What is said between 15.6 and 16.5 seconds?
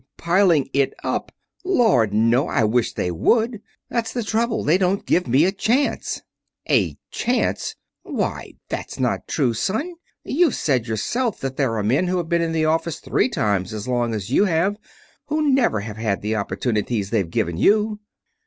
have had the